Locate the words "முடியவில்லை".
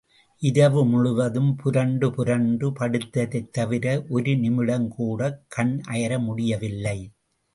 6.19-6.97